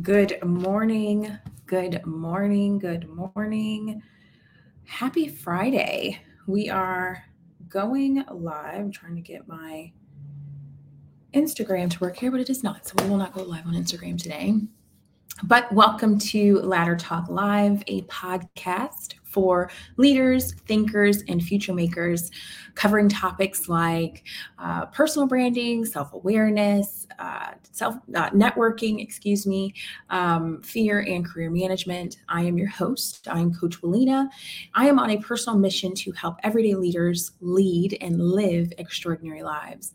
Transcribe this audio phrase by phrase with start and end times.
[0.00, 1.38] Good morning.
[1.66, 2.78] Good morning.
[2.78, 4.02] Good morning.
[4.86, 6.18] Happy Friday.
[6.46, 7.22] We are
[7.68, 8.80] going live.
[8.80, 9.92] I'm trying to get my
[11.34, 12.88] Instagram to work here, but it is not.
[12.88, 14.54] So we will not go live on Instagram today.
[15.42, 22.30] But welcome to Ladder Talk Live, a podcast for leaders, thinkers, and future makers,
[22.74, 24.24] covering topics like
[24.58, 29.74] uh, personal branding, self awareness, uh, self uh, networking, excuse me,
[30.10, 32.18] um, fear and career management.
[32.28, 33.28] I am your host.
[33.28, 34.28] I am Coach Willina.
[34.74, 39.92] I am on a personal mission to help everyday leaders lead and live extraordinary lives.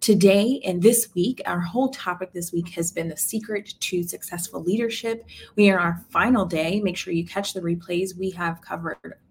[0.00, 4.62] Today and this week, our whole topic this week has been the secret to successful
[4.62, 5.26] leadership.
[5.56, 6.80] We are on our final day.
[6.80, 8.16] Make sure you catch the replays.
[8.16, 8.75] We have covered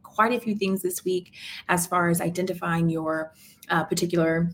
[0.03, 1.33] quite a few things this week
[1.67, 3.33] as far as identifying your
[3.69, 4.49] uh, particular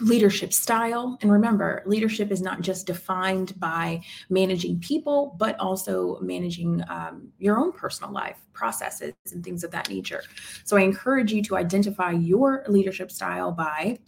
[0.00, 1.16] leadership style.
[1.22, 7.58] And remember, leadership is not just defined by managing people, but also managing um, your
[7.58, 10.22] own personal life processes and things of that nature.
[10.64, 13.98] So I encourage you to identify your leadership style by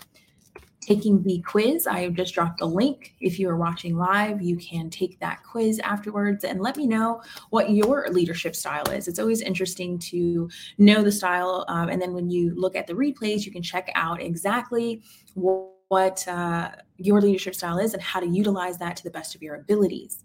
[0.81, 1.87] taking the quiz.
[1.87, 3.15] I have just dropped the link.
[3.21, 7.23] If you are watching live, you can take that quiz afterwards and let me know
[7.51, 9.09] what your leadership style is.
[9.09, 11.65] It's always interesting to know the style.
[11.69, 15.03] Um, and then when you look at the replays, you can check out exactly
[15.35, 19.35] what what uh, your leadership style is and how to utilize that to the best
[19.35, 20.23] of your abilities.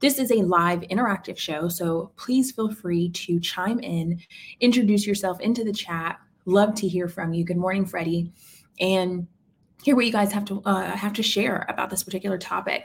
[0.00, 4.20] This is a live interactive show, so please feel free to chime in,
[4.60, 6.18] introduce yourself into the chat.
[6.44, 7.44] Love to hear from you.
[7.44, 8.30] Good morning, Freddie.
[8.78, 9.26] And
[9.82, 12.84] hear what you guys have to uh, have to share about this particular topic.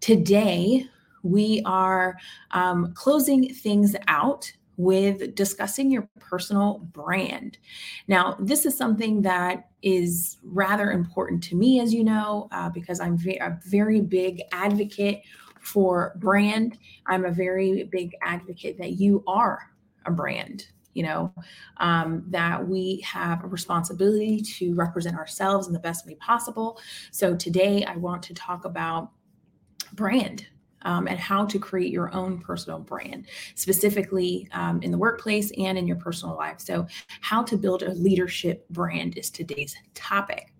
[0.00, 0.86] Today,
[1.22, 2.18] we are
[2.50, 7.58] um, closing things out with discussing your personal brand.
[8.08, 12.98] Now, this is something that is rather important to me, as you know, uh, because
[12.98, 15.22] I'm a very big advocate
[15.60, 16.78] for brand.
[17.06, 19.70] I'm a very big advocate that you are
[20.06, 21.32] a brand you know,
[21.78, 26.80] um, that we have a responsibility to represent ourselves in the best way possible.
[27.10, 29.10] So today I want to talk about
[29.92, 30.46] brand.
[30.84, 35.78] Um, and how to create your own personal brand, specifically um, in the workplace and
[35.78, 36.58] in your personal life.
[36.58, 36.88] So,
[37.20, 40.51] how to build a leadership brand is today's topic.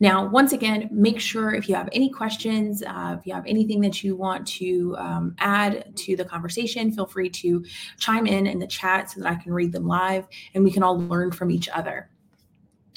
[0.00, 3.80] Now, once again, make sure if you have any questions, uh, if you have anything
[3.82, 7.64] that you want to um, add to the conversation, feel free to
[7.98, 10.82] chime in in the chat so that I can read them live and we can
[10.82, 12.10] all learn from each other.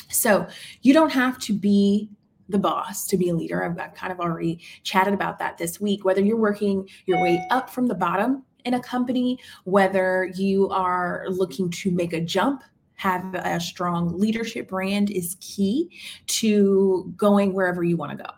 [0.10, 0.48] So,
[0.82, 2.10] you don't have to be
[2.50, 3.64] the boss to be a leader.
[3.64, 6.06] I've, I've kind of already chatted about that this week.
[6.06, 11.26] Whether you're working your way up from the bottom in a company, whether you are
[11.30, 12.64] looking to make a jump
[12.96, 15.90] have a strong leadership brand is key
[16.28, 18.30] to going wherever you want to go.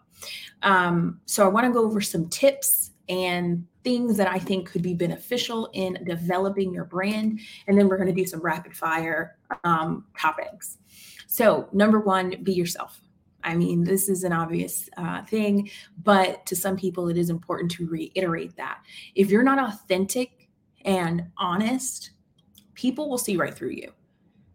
[0.64, 4.82] Um, so I want to go over some tips and things that I think could
[4.82, 7.40] be beneficial in developing your brand.
[7.68, 10.78] And then we're going to do some rapid fire um, topics.
[11.28, 13.00] So, number one, be yourself.
[13.44, 15.70] I mean, this is an obvious uh, thing,
[16.04, 18.80] but to some people, it is important to reiterate that.
[19.16, 20.50] If you're not authentic
[20.84, 22.12] and honest,
[22.74, 23.94] people will see right through you.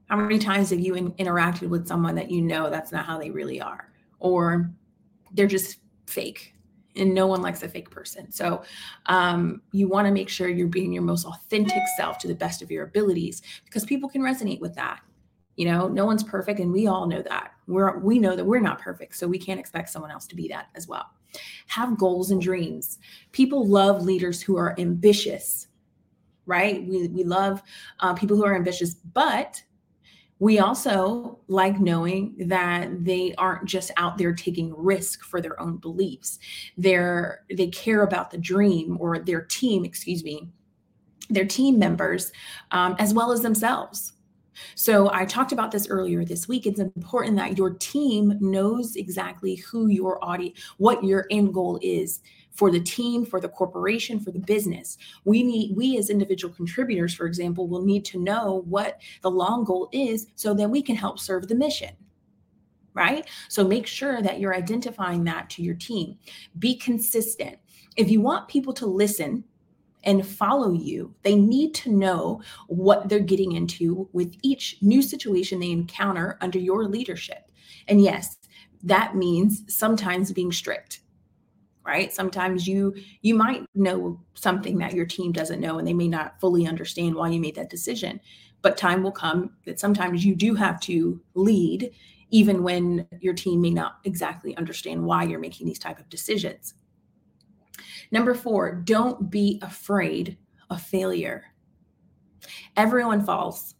[0.08, 3.18] How many times have you in, interacted with someone that you know that's not how
[3.18, 4.70] they really are, or
[5.32, 6.54] they're just fake?
[6.94, 8.30] And no one likes a fake person.
[8.30, 8.64] So
[9.06, 12.60] um, you want to make sure you're being your most authentic self to the best
[12.60, 15.00] of your abilities because people can resonate with that.
[15.56, 17.52] You know, no one's perfect, and we all know that.
[17.66, 20.48] We're we know that we're not perfect, so we can't expect someone else to be
[20.48, 21.06] that as well.
[21.66, 22.98] Have goals and dreams.
[23.32, 25.68] People love leaders who are ambitious,
[26.46, 26.86] right?
[26.86, 27.62] We we love
[28.00, 29.62] uh, people who are ambitious, but
[30.42, 35.76] we also like knowing that they aren't just out there taking risk for their own
[35.76, 36.40] beliefs.
[36.76, 40.48] They're they care about the dream or their team, excuse me,
[41.30, 42.32] their team members
[42.72, 44.14] um, as well as themselves.
[44.74, 46.66] So I talked about this earlier this week.
[46.66, 52.20] It's important that your team knows exactly who your audience, what your end goal is
[52.52, 54.98] for the team, for the corporation, for the business.
[55.24, 59.64] We need, we as individual contributors, for example, will need to know what the long
[59.64, 61.90] goal is so that we can help serve the mission.
[62.94, 63.26] Right?
[63.48, 66.18] So make sure that you're identifying that to your team.
[66.58, 67.56] Be consistent.
[67.96, 69.44] If you want people to listen,
[70.04, 75.60] and follow you, they need to know what they're getting into with each new situation
[75.60, 77.50] they encounter under your leadership.
[77.86, 78.36] And yes,
[78.82, 81.01] that means sometimes being strict
[81.84, 86.08] right sometimes you you might know something that your team doesn't know and they may
[86.08, 88.20] not fully understand why you made that decision
[88.62, 91.90] but time will come that sometimes you do have to lead
[92.30, 96.74] even when your team may not exactly understand why you're making these type of decisions
[98.12, 100.36] Number four, don't be afraid
[100.70, 101.44] of failure.
[102.76, 103.74] Everyone falls.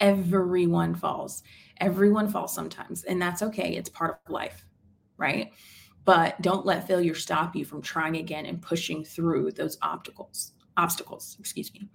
[0.00, 1.42] Everyone falls.
[1.80, 3.76] Everyone falls sometimes, and that's okay.
[3.76, 4.66] It's part of life,
[5.16, 5.52] right?
[6.04, 10.52] But don't let failure stop you from trying again and pushing through those obstacles.
[10.76, 11.88] Obstacles, excuse me.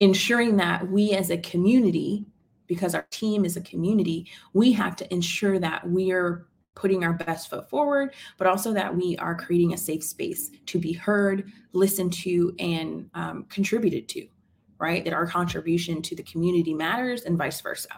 [0.00, 2.26] Ensuring that we as a community,
[2.66, 7.12] because our team is a community, we have to ensure that we are putting our
[7.12, 11.52] best foot forward, but also that we are creating a safe space to be heard,
[11.72, 14.26] listened to, and um, contributed to,
[14.78, 15.04] right?
[15.04, 17.88] That our contribution to the community matters and vice versa.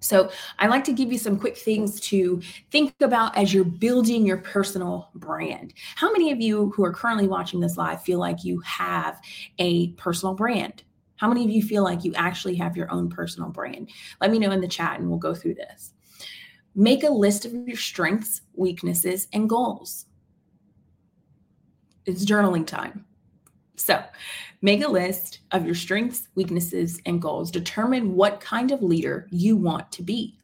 [0.00, 2.40] So, I like to give you some quick things to
[2.70, 5.74] think about as you're building your personal brand.
[5.96, 9.20] How many of you who are currently watching this live feel like you have
[9.58, 10.82] a personal brand?
[11.16, 13.90] How many of you feel like you actually have your own personal brand?
[14.20, 15.94] Let me know in the chat and we'll go through this.
[16.74, 20.04] Make a list of your strengths, weaknesses, and goals.
[22.04, 23.05] It's journaling time.
[23.76, 24.02] So,
[24.62, 27.50] make a list of your strengths, weaknesses, and goals.
[27.50, 30.38] Determine what kind of leader you want to be.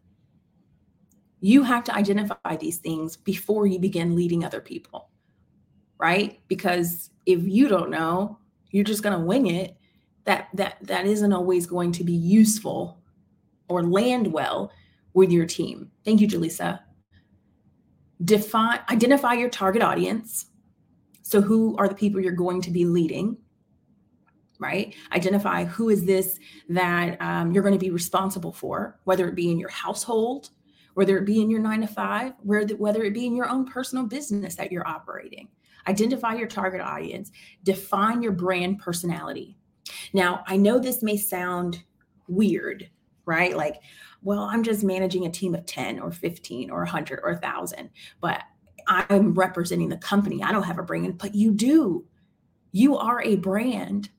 [1.40, 5.08] You have to identify these things before you begin leading other people,
[5.98, 6.40] right?
[6.46, 8.38] Because if you don't know,
[8.70, 9.76] you're just going to wing it.
[10.24, 13.02] That that that isn't always going to be useful
[13.68, 14.70] or land well
[15.14, 15.90] with your team.
[16.04, 16.80] Thank you, Jaleesa.
[18.24, 20.46] Define, identify your target audience.
[21.32, 23.38] So, who are the people you're going to be leading?
[24.58, 24.94] Right?
[25.12, 26.38] Identify who is this
[26.68, 30.50] that um, you're going to be responsible for, whether it be in your household,
[30.92, 34.04] whether it be in your nine to five, whether it be in your own personal
[34.04, 35.48] business that you're operating.
[35.88, 37.32] Identify your target audience,
[37.62, 39.56] define your brand personality.
[40.12, 41.82] Now, I know this may sound
[42.28, 42.90] weird,
[43.24, 43.56] right?
[43.56, 43.76] Like,
[44.20, 47.88] well, I'm just managing a team of 10 or 15 or 100 or 1,000,
[48.20, 48.42] but
[48.86, 50.42] I'm representing the company.
[50.42, 52.04] I don't have a brand, but you do.
[52.72, 54.10] You are a brand.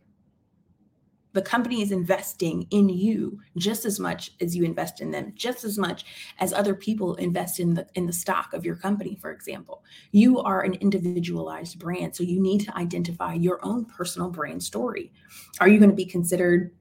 [1.34, 5.64] The company is investing in you just as much as you invest in them, just
[5.64, 6.06] as much
[6.38, 9.84] as other people invest in the in the stock of your company, for example.
[10.12, 15.12] You are an individualized brand, so you need to identify your own personal brand story.
[15.60, 16.72] Are you going to be considered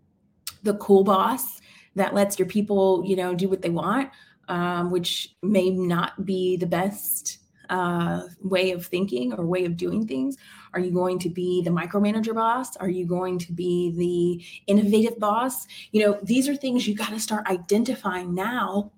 [0.63, 1.61] the cool boss
[1.95, 4.11] that lets your people, you know, do what they want,
[4.49, 7.39] um, which may not be the best
[7.73, 10.37] uh, way of thinking or way of doing things?
[10.75, 12.77] Are you going to be the micromanager boss?
[12.77, 15.67] Are you going to be the innovative boss?
[15.91, 18.93] You know, these are things you got to start identifying now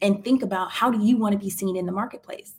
[0.00, 2.54] and think about how do you want to be seen in the marketplace?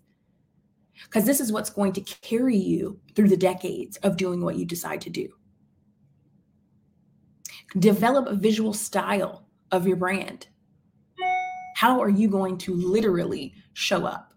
[1.06, 4.66] Because this is what's going to carry you through the decades of doing what you
[4.66, 5.30] decide to do.
[7.80, 10.48] Develop a visual style of your brand?
[11.78, 14.31] How are you going to literally show up?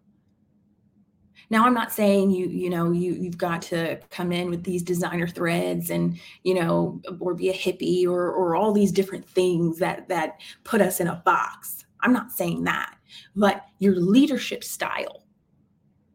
[1.51, 4.83] Now I'm not saying you you know you you've got to come in with these
[4.83, 9.79] designer threads and you know or be a hippie or or all these different things
[9.79, 11.85] that that put us in a box.
[12.01, 12.97] I'm not saying that.
[13.35, 15.25] But your leadership style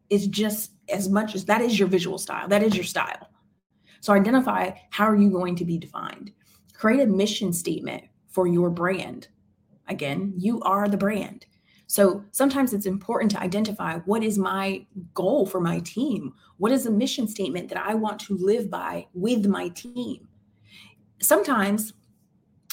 [0.09, 2.47] is just as much as that is your visual style.
[2.47, 3.29] That is your style.
[4.01, 6.31] So identify how are you going to be defined?
[6.73, 9.27] Create a mission statement for your brand.
[9.87, 11.45] Again, you are the brand.
[11.89, 16.35] So sometimes it's important to identify what is my goal for my team?
[16.57, 20.27] What is a mission statement that I want to live by with my team?
[21.19, 21.93] Sometimes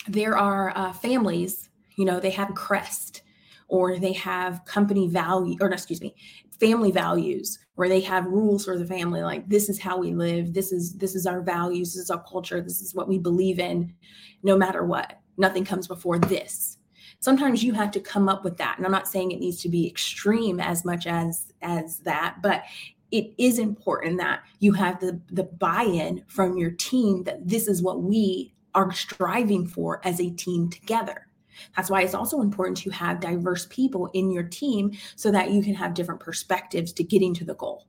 [0.07, 3.23] there are uh, families, you know, they have crest
[3.69, 6.15] or they have company value, or excuse me,
[6.61, 10.53] family values where they have rules for the family like this is how we live.
[10.53, 11.95] This is this is our values.
[11.95, 12.61] This is our culture.
[12.61, 13.95] This is what we believe in.
[14.43, 16.76] No matter what nothing comes before this
[17.21, 19.69] sometimes you have to come up with that and i'm not saying it needs to
[19.69, 22.65] be extreme as much as as that but
[23.13, 27.83] it is important that you have the the buy-in from your team that this is
[27.83, 31.27] what we are striving for as a team together
[31.75, 35.63] that's why it's also important to have diverse people in your team so that you
[35.63, 37.87] can have different perspectives to getting to the goal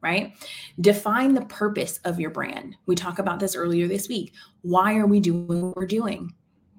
[0.00, 0.34] right?
[0.80, 2.76] Define the purpose of your brand.
[2.86, 4.32] We talked about this earlier this week.
[4.62, 6.32] Why are we doing what we're doing?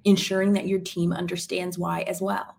[0.05, 2.55] Ensuring that your team understands why as well.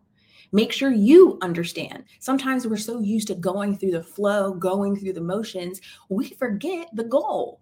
[0.53, 2.05] Make sure you understand.
[2.19, 6.89] Sometimes we're so used to going through the flow, going through the motions, we forget
[6.93, 7.61] the goal.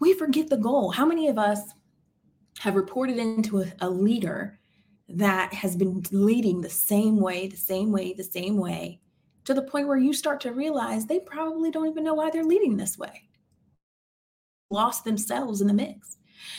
[0.00, 0.90] We forget the goal.
[0.90, 1.60] How many of us
[2.58, 4.58] have reported into a, a leader
[5.08, 9.00] that has been leading the same way, the same way, the same way
[9.44, 12.44] to the point where you start to realize they probably don't even know why they're
[12.44, 13.28] leading this way.
[14.70, 16.16] Lost themselves in the mix.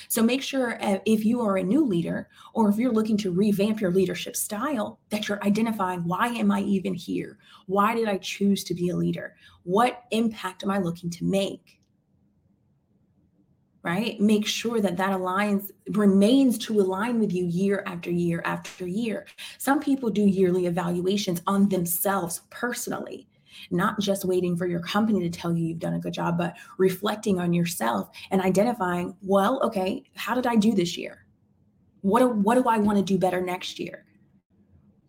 [0.09, 3.31] So make sure uh, if you are a new leader or if you're looking to
[3.31, 7.37] revamp your leadership style, that you're identifying why am I even here?
[7.67, 9.35] Why did I choose to be a leader?
[9.63, 11.79] What impact am I looking to make?
[13.83, 14.19] Right?
[14.19, 19.27] Make sure that that aligns, remains to align with you year after year after year.
[19.59, 23.27] Some people do yearly evaluations on themselves personally
[23.71, 26.55] not just waiting for your company to tell you you've done a good job, but
[26.77, 31.25] reflecting on yourself and identifying, well, okay, how did I do this year?
[32.01, 34.05] What do, what do I want to do better next year?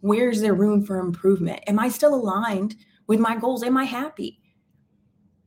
[0.01, 1.61] Where's there room for improvement?
[1.67, 2.77] Am I still aligned
[3.07, 3.63] with my goals?
[3.63, 4.41] Am I happy?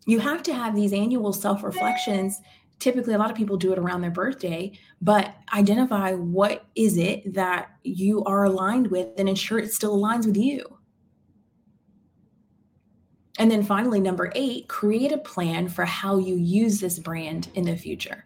[0.06, 2.40] You have to have these annual self reflections.
[2.80, 7.34] Typically, a lot of people do it around their birthday, but identify what is it
[7.34, 10.79] that you are aligned with and ensure it still aligns with you.
[13.40, 17.64] And then finally, number eight, create a plan for how you use this brand in
[17.64, 18.26] the future.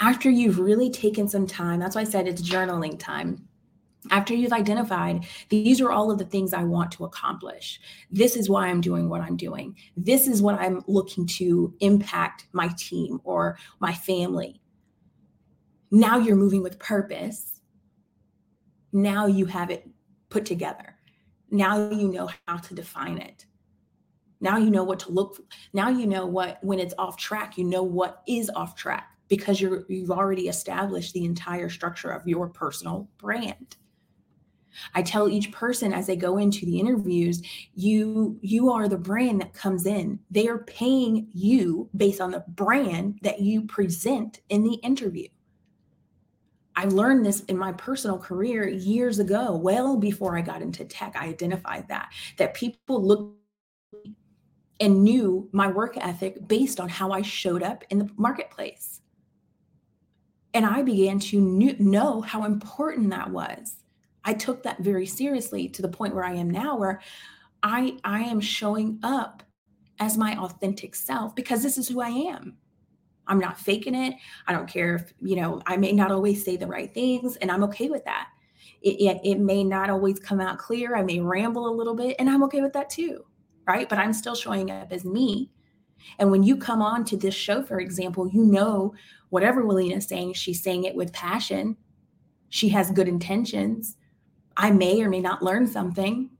[0.00, 3.46] After you've really taken some time, that's why I said it's journaling time.
[4.10, 7.78] After you've identified, these are all of the things I want to accomplish.
[8.10, 9.76] This is why I'm doing what I'm doing.
[9.96, 14.62] This is what I'm looking to impact my team or my family.
[15.90, 17.60] Now you're moving with purpose.
[18.92, 19.86] Now you have it
[20.30, 20.96] put together.
[21.50, 23.44] Now you know how to define it.
[24.40, 25.42] Now you know what to look for.
[25.72, 29.60] Now you know what when it's off track, you know what is off track because
[29.60, 33.76] you're you've already established the entire structure of your personal brand.
[34.94, 37.42] I tell each person as they go into the interviews,
[37.74, 40.20] you you are the brand that comes in.
[40.30, 45.28] They are paying you based on the brand that you present in the interview.
[46.78, 51.16] I learned this in my personal career years ago, well before I got into tech.
[51.18, 53.34] I identified that that people look
[54.80, 59.00] and knew my work ethic based on how I showed up in the marketplace.
[60.54, 61.40] And I began to
[61.78, 63.76] know how important that was.
[64.24, 67.00] I took that very seriously to the point where I am now, where
[67.62, 69.42] I, I am showing up
[69.98, 72.56] as my authentic self because this is who I am.
[73.26, 74.14] I'm not faking it.
[74.46, 77.50] I don't care if, you know, I may not always say the right things, and
[77.50, 78.28] I'm okay with that.
[78.82, 80.96] It, it, it may not always come out clear.
[80.96, 83.24] I may ramble a little bit, and I'm okay with that too
[83.66, 83.88] right?
[83.88, 85.50] But I'm still showing up as me.
[86.18, 88.94] And when you come on to this show, for example, you know
[89.30, 91.76] whatever Willina is saying, she's saying it with passion.
[92.48, 93.96] She has good intentions.
[94.56, 96.30] I may or may not learn something,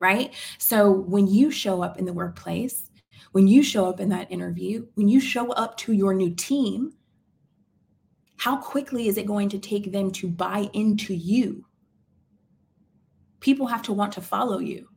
[0.00, 0.34] right?
[0.58, 2.90] So when you show up in the workplace,
[3.32, 6.94] when you show up in that interview, when you show up to your new team,
[8.36, 11.64] how quickly is it going to take them to buy into you?
[13.40, 14.88] People have to want to follow you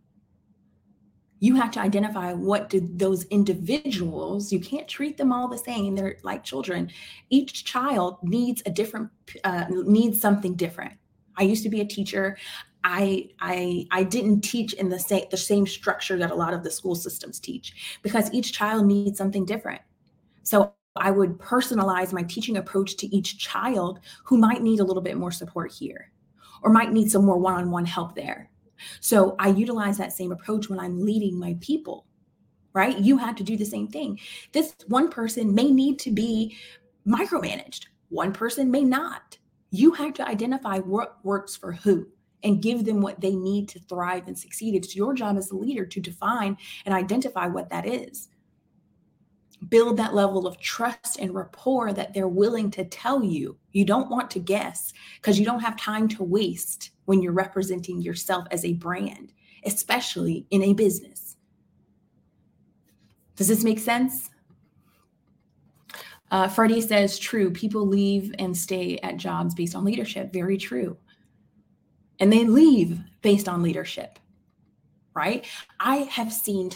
[1.41, 5.95] you have to identify what do those individuals you can't treat them all the same
[5.95, 6.89] they're like children
[7.29, 9.10] each child needs a different
[9.43, 10.93] uh, needs something different
[11.36, 12.38] i used to be a teacher
[12.83, 16.63] I I I didn't teach in the same the same structure that a lot of
[16.63, 19.81] the school systems teach because each child needs something different.
[20.43, 25.03] So I would personalize my teaching approach to each child who might need a little
[25.03, 26.12] bit more support here
[26.63, 28.50] or might need some more one-on-one help there.
[29.00, 32.05] So I utilize that same approach when I'm leading my people,
[32.73, 32.97] right?
[32.97, 34.19] You have to do the same thing.
[34.51, 36.57] This one person may need to be
[37.07, 39.38] micromanaged, one person may not.
[39.71, 42.07] You have to identify what works for who
[42.43, 44.75] and give them what they need to thrive and succeed.
[44.75, 48.29] It's your job as a leader to define and identify what that is.
[49.70, 53.58] Build that level of trust and rapport that they're willing to tell you.
[53.72, 58.01] You don't want to guess because you don't have time to waste when you're representing
[58.01, 59.34] yourself as a brand,
[59.65, 61.38] especially in a business.
[63.36, 64.30] Does this make sense?
[66.32, 67.51] Uh, Freddie says, true.
[67.51, 70.32] People leave and stay at jobs based on leadership.
[70.32, 70.98] Very true.
[72.20, 74.18] And they leave based on leadership,
[75.13, 75.46] right?
[75.80, 76.72] I have seen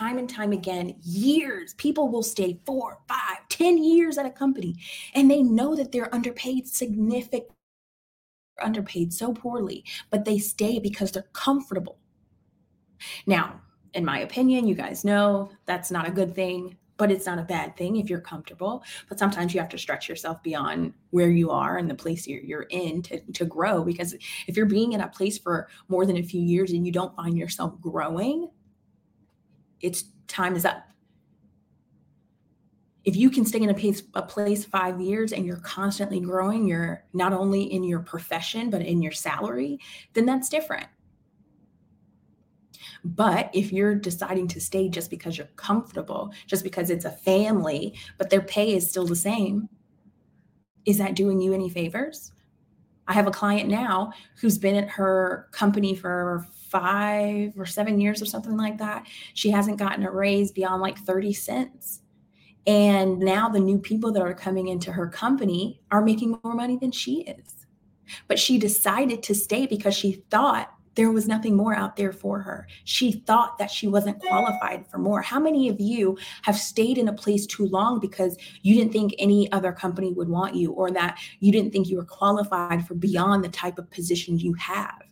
[0.00, 4.74] time and time again years people will stay four five ten years at a company
[5.14, 7.44] and they know that they're underpaid significant
[8.62, 11.98] underpaid so poorly, but they stay because they're comfortable.
[13.26, 13.60] Now,
[13.94, 17.42] in my opinion, you guys know that's not a good thing, but it's not a
[17.42, 18.84] bad thing if you're comfortable.
[19.08, 22.42] But sometimes you have to stretch yourself beyond where you are and the place you're,
[22.42, 23.82] you're in to, to grow.
[23.82, 24.14] Because
[24.46, 27.16] if you're being in a place for more than a few years and you don't
[27.16, 28.50] find yourself growing,
[29.80, 30.90] it's time is up
[33.04, 36.66] if you can stay in a place, a place five years and you're constantly growing,
[36.66, 39.80] you're not only in your profession, but in your salary,
[40.12, 40.86] then that's different.
[43.02, 47.94] But if you're deciding to stay just because you're comfortable, just because it's a family,
[48.18, 49.68] but their pay is still the same,
[50.84, 52.32] is that doing you any favors?
[53.10, 58.22] I have a client now who's been at her company for five or seven years
[58.22, 59.04] or something like that.
[59.34, 62.02] She hasn't gotten a raise beyond like 30 cents.
[62.68, 66.76] And now the new people that are coming into her company are making more money
[66.76, 67.66] than she is.
[68.28, 72.40] But she decided to stay because she thought there was nothing more out there for
[72.40, 72.66] her.
[72.84, 75.22] She thought that she wasn't qualified for more.
[75.22, 79.14] How many of you have stayed in a place too long because you didn't think
[79.18, 82.94] any other company would want you or that you didn't think you were qualified for
[82.94, 85.02] beyond the type of position you have?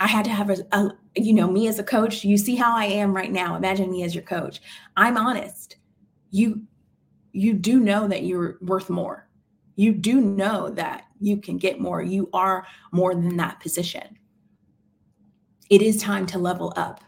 [0.00, 2.74] I had to have a, a, you know, me as a coach, you see how
[2.74, 3.54] I am right now.
[3.54, 4.60] Imagine me as your coach.
[4.96, 5.76] I'm honest.
[6.30, 6.62] You
[7.32, 9.28] you do know that you're worth more.
[9.76, 12.02] You do know that you can get more.
[12.02, 14.18] You are more than that position.
[15.68, 17.02] It is time to level up.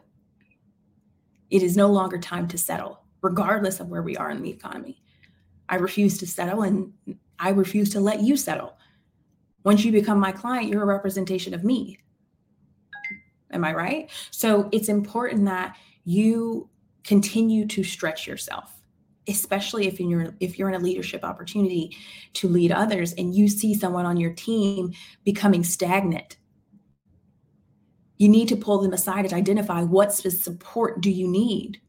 [1.51, 5.03] It is no longer time to settle, regardless of where we are in the economy.
[5.69, 6.93] I refuse to settle and
[7.39, 8.77] I refuse to let you settle.
[9.65, 11.99] Once you become my client, you're a representation of me.
[13.51, 14.11] Am I right?
[14.31, 16.69] So it's important that you
[17.05, 18.82] continue to stretch yourself
[19.29, 21.97] especially if you're if you're in a leadership opportunity
[22.33, 24.93] to lead others and you see someone on your team
[25.25, 26.37] becoming stagnant
[28.23, 31.81] you need to pull them aside and identify what support do you need?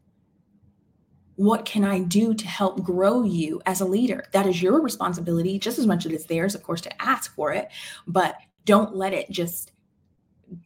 [1.36, 4.26] What can i do to help grow you as a leader?
[4.32, 7.54] That is your responsibility just as much as it's theirs of course to ask for
[7.54, 7.70] it
[8.08, 8.36] but
[8.66, 9.74] don't let it just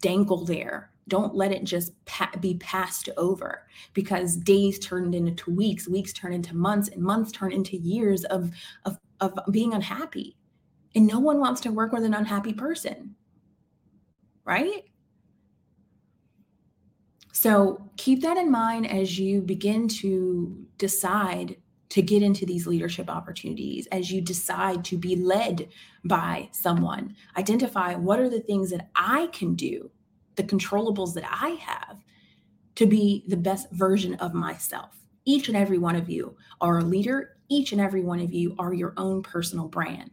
[0.01, 5.87] dangle there don't let it just pa- be passed over because days turned into weeks
[5.87, 8.51] weeks turn into months and months turn into years of,
[8.85, 10.37] of of being unhappy.
[10.95, 13.15] And no one wants to work with an unhappy person.
[14.45, 14.85] Right?
[17.31, 21.57] So keep that in mind as you begin to decide
[21.89, 25.69] to get into these leadership opportunities as you decide to be led
[26.03, 27.15] by someone.
[27.37, 29.89] Identify what are the things that i can do
[30.37, 31.97] the controllables that I have
[32.75, 34.95] to be the best version of myself.
[35.25, 37.37] Each and every one of you are a leader.
[37.49, 40.11] Each and every one of you are your own personal brand.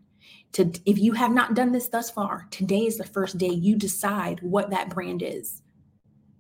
[0.53, 3.77] To, if you have not done this thus far, today is the first day you
[3.77, 5.63] decide what that brand is.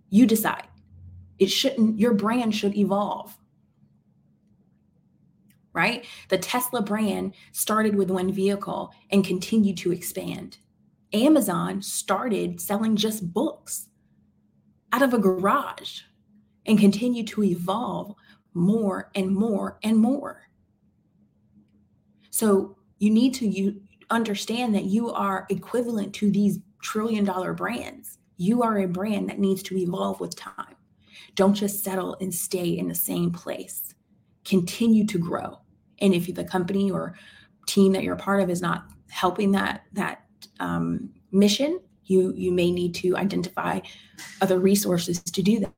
[0.08, 0.66] You decide.
[1.38, 3.36] It shouldn't, your brand should evolve.
[5.72, 6.06] Right?
[6.28, 10.58] The Tesla brand started with one vehicle and continued to expand.
[11.14, 13.88] Amazon started selling just books
[14.92, 16.02] out of a garage
[16.66, 18.14] and continued to evolve
[18.52, 20.42] more and more and more.
[22.30, 28.18] So you need to you understand that you are equivalent to these trillion dollar brands.
[28.36, 30.74] You are a brand that needs to evolve with time.
[31.36, 33.94] Don't just settle and stay in the same place.
[34.44, 35.60] Continue to grow.
[36.00, 37.14] And if the company or
[37.66, 40.23] team that you're a part of is not helping that that
[40.60, 43.80] um, mission, you you may need to identify
[44.40, 45.72] other resources to do that.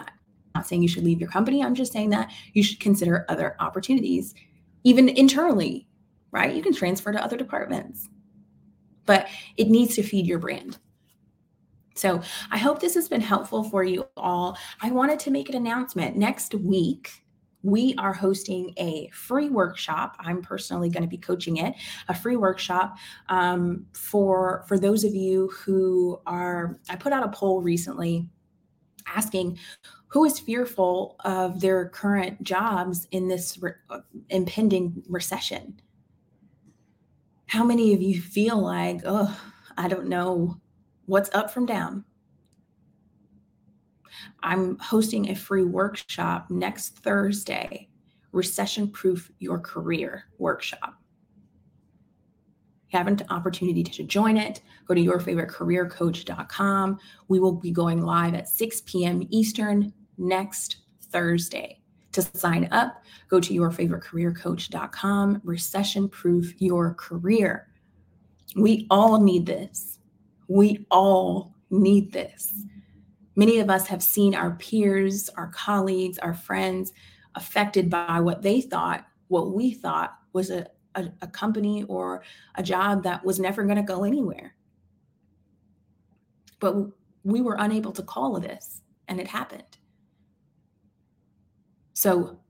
[0.00, 0.06] I'm
[0.54, 1.62] not saying you should leave your company.
[1.62, 4.34] I'm just saying that you should consider other opportunities,
[4.84, 5.86] even internally,
[6.32, 6.54] right?
[6.54, 8.08] You can transfer to other departments,
[9.06, 10.78] but it needs to feed your brand.
[11.94, 14.56] So I hope this has been helpful for you all.
[14.80, 17.10] I wanted to make an announcement next week
[17.62, 20.16] we are hosting a free workshop.
[20.20, 21.74] I'm personally going to be coaching it
[22.08, 22.96] a free workshop
[23.28, 28.28] um, for for those of you who are i put out a poll recently
[29.14, 29.58] asking
[30.08, 33.72] who is fearful of their current jobs in this re-
[34.30, 35.78] impending recession?
[37.46, 39.38] How many of you feel like oh
[39.76, 40.60] i don't know
[41.06, 42.04] what's up from down
[44.42, 47.88] I'm hosting a free workshop next Thursday,
[48.32, 50.94] Recession Proof Your Career workshop.
[52.86, 56.98] If you have an opportunity to join it, go to yourfavoritecareercoach.com.
[57.28, 59.26] We will be going live at 6 p.m.
[59.30, 60.78] Eastern next
[61.10, 61.80] Thursday.
[62.12, 67.68] To sign up, go to yourfavoritecareercoach.com, recession proof your career.
[68.56, 69.98] We all need this.
[70.48, 72.54] We all need this.
[73.38, 76.92] Many of us have seen our peers, our colleagues, our friends
[77.36, 82.24] affected by what they thought, what we thought was a, a, a company or
[82.56, 84.56] a job that was never going to go anywhere.
[86.58, 86.88] But
[87.22, 89.62] we were unable to call this, and it happened.
[91.92, 92.40] So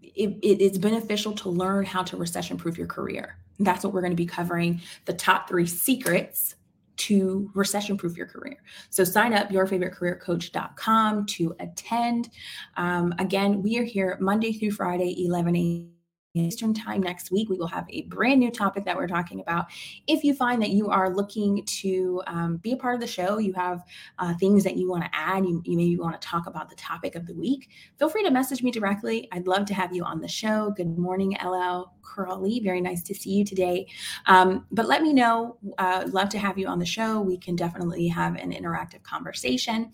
[0.00, 3.36] it, it is beneficial to learn how to recession proof your career.
[3.58, 6.54] That's what we're going to be covering the top three secrets
[6.96, 8.56] to recession proof your career.
[8.90, 12.30] So sign up yourfavoritecareercoach.com to attend.
[12.76, 15.93] Um, again, we are here Monday through Friday, 11 a.m.
[16.36, 19.66] Eastern time next week, we will have a brand new topic that we're talking about.
[20.08, 23.38] If you find that you are looking to um, be a part of the show,
[23.38, 23.84] you have
[24.18, 26.74] uh, things that you want to add, you, you maybe want to talk about the
[26.74, 27.68] topic of the week,
[28.00, 29.28] feel free to message me directly.
[29.30, 30.72] I'd love to have you on the show.
[30.76, 32.60] Good morning, LL Curly.
[32.64, 33.86] Very nice to see you today.
[34.26, 35.58] Um, but let me know.
[35.78, 37.20] Uh, love to have you on the show.
[37.20, 39.92] We can definitely have an interactive conversation.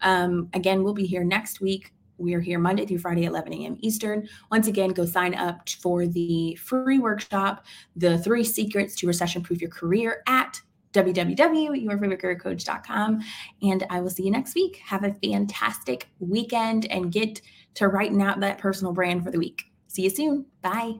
[0.00, 3.76] Um, again, we'll be here next week we are here Monday through Friday, 11 a.m.
[3.80, 4.26] Eastern.
[4.50, 9.60] Once again, go sign up for the free workshop, The Three Secrets to Recession Proof
[9.60, 10.60] Your Career at
[10.92, 13.22] www.yourfavoritecareercoach.com.
[13.62, 14.80] And I will see you next week.
[14.84, 17.40] Have a fantastic weekend and get
[17.74, 19.64] to writing out that personal brand for the week.
[19.88, 20.44] See you soon.
[20.60, 20.96] Bye.